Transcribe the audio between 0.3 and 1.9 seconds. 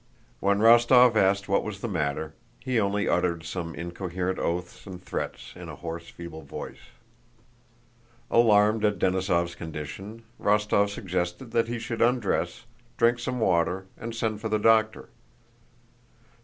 When Rostóv asked what was the